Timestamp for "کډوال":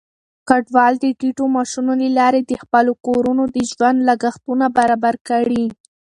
0.49-0.93